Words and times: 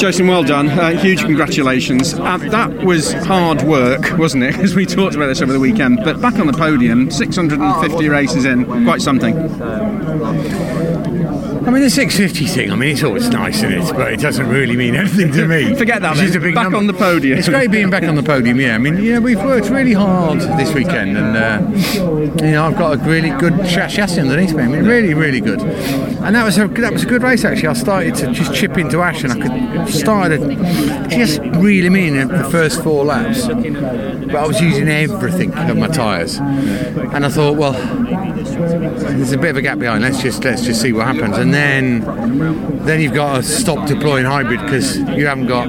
Jason, 0.00 0.28
well 0.28 0.42
done. 0.42 0.66
Uh, 0.70 0.98
huge 0.98 1.20
congratulations. 1.20 2.14
Uh, 2.14 2.38
that 2.38 2.72
was 2.84 3.12
hard 3.12 3.60
work, 3.64 4.16
wasn't 4.16 4.42
it? 4.42 4.54
Because 4.60 4.74
we 4.74 4.86
talked 4.86 5.14
about 5.14 5.26
this 5.26 5.42
over 5.42 5.52
the 5.52 5.60
weekend. 5.60 6.00
But 6.02 6.22
back 6.22 6.38
on 6.38 6.46
the 6.46 6.54
podium, 6.54 7.10
650 7.10 8.08
races 8.08 8.46
in, 8.46 8.64
quite 8.84 9.02
something. 9.02 9.36
I 11.10 11.70
mean, 11.70 11.82
the 11.82 11.90
650 11.90 12.46
thing, 12.46 12.70
I 12.70 12.76
mean, 12.76 12.90
it's 12.92 13.02
always 13.02 13.28
nice, 13.30 13.56
isn't 13.56 13.72
it? 13.72 13.92
But 13.94 14.12
it 14.12 14.20
doesn't 14.20 14.48
really 14.48 14.76
mean 14.76 14.94
anything 15.02 15.32
to 15.32 15.46
me. 15.46 15.74
Forget 15.74 16.02
that, 16.02 16.16
It's 16.18 16.36
a 16.36 16.40
big 16.40 16.54
Back 16.54 16.64
number. 16.64 16.78
on 16.78 16.86
the 16.86 16.92
podium. 16.94 17.38
It's 17.38 17.48
great 17.48 17.70
being 17.70 17.90
back 17.90 18.04
on 18.04 18.14
the 18.14 18.22
podium, 18.22 18.60
yeah. 18.60 18.76
I 18.76 18.78
mean, 18.78 18.96
yeah, 19.02 19.18
we've 19.18 19.42
worked 19.42 19.68
really 19.70 19.92
hard 19.92 20.40
this 20.40 20.72
weekend, 20.72 21.16
and, 21.18 21.36
uh, 21.36 21.60
you 22.44 22.52
know, 22.52 22.64
I've 22.66 22.78
got 22.78 22.94
a 22.94 23.02
really 23.08 23.30
good 23.30 23.56
chassis 23.68 24.20
underneath 24.20 24.54
me. 24.54 24.62
I 24.62 24.68
mean, 24.68 24.84
really, 24.84 25.14
really 25.14 25.40
good. 25.40 25.60
And 25.60 26.36
that 26.36 26.44
was 26.44 26.58
a 26.58 26.68
that 26.68 26.92
was 26.92 27.04
a 27.04 27.06
good 27.06 27.22
race 27.22 27.46
actually. 27.46 27.68
I 27.68 27.72
started 27.72 28.14
to 28.16 28.30
just 28.32 28.54
chip 28.54 28.76
into 28.76 29.00
Ash, 29.00 29.24
and 29.24 29.32
I 29.32 29.40
could 29.40 29.88
started 29.92 30.40
just 31.10 31.40
reel 31.56 31.86
him 31.86 31.96
in 31.96 32.28
the 32.28 32.44
first 32.50 32.82
four 32.84 33.04
laps. 33.06 33.46
But 33.46 34.36
I 34.36 34.46
was 34.46 34.60
using 34.60 34.88
everything 34.88 35.52
of 35.54 35.76
my 35.78 35.88
tyres, 35.88 36.36
and 36.36 37.24
I 37.24 37.28
thought, 37.30 37.56
well, 37.56 37.72
there's 38.60 39.32
a 39.32 39.38
bit 39.38 39.50
of 39.50 39.56
a 39.56 39.62
gap 39.62 39.78
behind. 39.78 40.02
Let's 40.02 40.22
just 40.22 40.44
let's 40.44 40.62
just 40.62 40.80
see 40.80 40.92
what 40.92 41.06
happens, 41.06 41.36
and 41.38 41.52
then 41.52 42.00
then 42.84 43.00
you've 43.00 43.14
got 43.14 43.36
to 43.36 43.42
stop 43.42 43.86
deploying 43.86 44.24
hybrid 44.24 44.60
because 44.60 44.96
you 44.98 45.26
haven't 45.26 45.46
got 45.46 45.68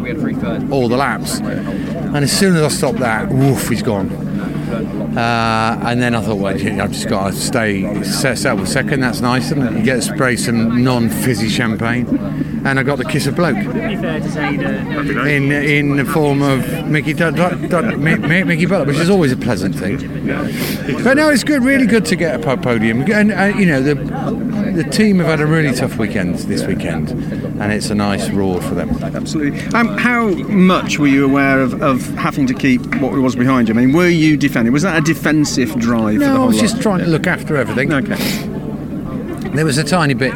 all 0.72 0.88
the 0.88 0.98
laps. 0.98 1.40
And 1.40 2.18
as 2.18 2.32
soon 2.32 2.55
as 2.55 2.63
I 2.63 2.68
stop 2.68 2.96
that, 2.96 3.30
woof, 3.30 3.70
he's 3.70 3.82
gone. 3.82 4.30
Uh, 4.72 5.80
and 5.84 6.02
then 6.02 6.16
I 6.16 6.22
thought, 6.22 6.38
well, 6.38 6.58
yeah, 6.58 6.84
I've 6.84 6.92
just 6.92 7.10
got 7.10 7.32
to 7.32 7.36
stay 7.36 8.02
set 8.04 8.38
settle 8.38 8.66
second. 8.66 9.02
That's 9.02 9.20
nice, 9.22 9.46
isn't 9.48 9.62
it? 9.62 9.74
You 9.80 9.84
get 9.84 9.96
to 9.96 10.02
spray 10.02 10.36
some 10.38 10.84
non-fizzy 10.84 11.50
champagne, 11.50 12.08
and 12.66 12.80
I 12.80 12.84
got 12.84 12.98
the 12.98 13.06
kiss 13.06 13.28
of 13.28 13.36
bloke 13.36 13.58
in 13.58 15.52
in 15.52 15.98
the 15.98 16.06
form 16.06 16.42
of 16.42 16.88
Mickey 16.88 17.14
Dud, 17.14 17.36
Dud, 17.36 17.70
Dud, 17.70 18.00
Mi- 18.00 18.16
Mi- 18.16 18.44
Mickey 18.44 18.66
Butler, 18.66 18.86
which 18.88 18.98
is 18.98 19.10
always 19.10 19.32
a 19.32 19.38
pleasant 19.38 19.76
thing. 19.76 19.98
But 21.04 21.18
no, 21.18 21.30
it's 21.30 21.44
good, 21.44 21.63
really 21.63 21.85
good 21.88 22.06
to 22.06 22.16
get 22.16 22.40
a 22.40 22.44
po- 22.44 22.58
podium, 22.58 23.02
and 23.12 23.32
uh, 23.32 23.58
you 23.58 23.66
know 23.66 23.82
the 23.82 23.96
the 24.72 24.84
team 24.85 25.18
have 25.20 25.28
had 25.28 25.41
a 25.41 25.46
really 25.46 25.74
tough 25.76 25.98
weekend 25.98 26.35
this 26.40 26.66
weekend, 26.66 27.10
and 27.10 27.74
it's 27.74 27.90
a 27.90 27.96
nice 27.96 28.30
reward 28.30 28.63
for 28.63 28.76
them. 28.76 28.90
Absolutely. 29.04 29.60
Um, 29.78 29.98
how 29.98 30.30
much 30.30 30.98
were 31.00 31.08
you 31.08 31.26
aware 31.26 31.60
of, 31.60 31.82
of 31.82 32.06
having 32.16 32.48
to 32.48 32.54
keep 32.54 32.82
what 33.02 33.12
was 33.12 33.35
behind 33.35 33.68
you? 33.68 33.74
I 33.74 33.78
mean, 33.78 33.91
were 33.91 34.08
you 34.08 34.38
defending? 34.38 34.60
Was 34.70 34.84
that 34.84 34.98
a 34.98 35.01
defensive 35.01 35.77
drive? 35.79 36.15
for 36.15 36.20
the 36.20 36.34
No, 36.34 36.43
I 36.43 36.45
was 36.45 36.55
lot? 36.57 36.62
just 36.62 36.81
trying 36.81 36.99
to 36.99 37.07
look 37.07 37.27
after 37.27 37.55
everything. 37.57 37.91
Okay. 37.91 38.15
There 39.55 39.65
was 39.65 39.77
a 39.77 39.84
tiny 39.84 40.13
bit. 40.13 40.34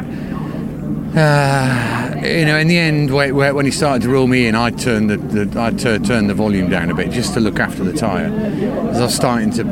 Uh, 1.16 2.14
you 2.24 2.46
know, 2.46 2.58
in 2.58 2.68
the 2.68 2.78
end, 2.78 3.14
where, 3.14 3.34
where, 3.34 3.54
when 3.54 3.66
he 3.66 3.72
started 3.72 4.02
to 4.02 4.10
rule 4.10 4.28
me 4.28 4.48
in, 4.48 4.56
I 4.56 4.72
turned 4.72 5.10
the, 5.10 5.18
the 5.18 5.62
I 5.62 5.72
turned 5.72 6.30
the 6.30 6.34
volume 6.34 6.70
down 6.70 6.90
a 6.90 6.96
bit 6.96 7.12
just 7.12 7.34
to 7.36 7.40
look 7.40 7.60
after 7.60 7.84
the 7.84 7.94
tyre, 7.94 8.28
as 8.90 9.00
I 9.00 9.04
was 9.04 9.16
starting 9.16 9.52
to 9.52 9.64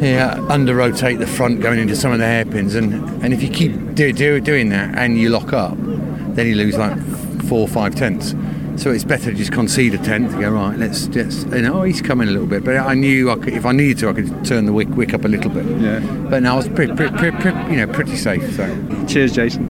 yeah, 0.00 0.44
under 0.48 0.74
rotate 0.74 1.18
the 1.18 1.26
front 1.26 1.60
going 1.60 1.78
into 1.78 1.96
some 1.96 2.12
of 2.12 2.18
the 2.18 2.26
hairpins, 2.26 2.74
and, 2.74 2.94
and 3.22 3.32
if 3.32 3.42
you 3.42 3.48
keep 3.48 3.94
do, 3.94 4.12
do, 4.12 4.40
doing 4.40 4.68
that 4.70 4.96
and 4.96 5.18
you 5.18 5.30
lock 5.30 5.52
up, 5.52 5.76
then 5.78 6.46
you 6.46 6.54
lose 6.54 6.76
like 6.76 6.98
four 7.44 7.60
or 7.60 7.68
five 7.68 7.94
tenths. 7.94 8.34
So 8.76 8.90
it's 8.90 9.04
better 9.04 9.30
to 9.30 9.34
just 9.34 9.52
concede 9.52 9.94
a 9.94 9.98
tenth 9.98 10.32
and 10.32 10.40
go 10.40 10.50
right. 10.50 10.78
Let's 10.78 11.06
just 11.06 11.48
you 11.48 11.62
know 11.62 11.80
oh, 11.80 11.82
he's 11.82 12.02
coming 12.02 12.28
a 12.28 12.30
little 12.30 12.46
bit, 12.46 12.64
but 12.64 12.76
I 12.76 12.94
knew 12.94 13.30
I 13.30 13.36
could, 13.36 13.54
if 13.54 13.64
I 13.64 13.72
needed 13.72 13.98
to, 13.98 14.08
I 14.10 14.12
could 14.12 14.44
turn 14.44 14.66
the 14.66 14.72
wick, 14.72 14.88
wick 14.90 15.14
up 15.14 15.24
a 15.24 15.28
little 15.28 15.50
bit. 15.50 15.64
Yeah. 15.80 16.00
But 16.28 16.42
no, 16.42 16.52
I 16.52 16.56
was 16.56 16.68
pretty, 16.68 16.94
pretty, 16.94 17.16
pretty, 17.16 17.36
pretty 17.38 17.58
you 17.70 17.76
know 17.76 17.86
pretty 17.86 18.16
safe. 18.16 18.54
So. 18.54 19.06
Cheers, 19.06 19.32
Jason. 19.32 19.68